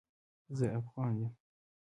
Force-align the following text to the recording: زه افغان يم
زه 0.57 0.65
افغان 0.79 1.13
يم 1.23 1.33